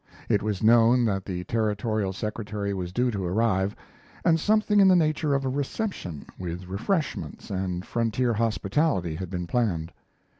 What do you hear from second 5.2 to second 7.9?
of a reception, with refreshments and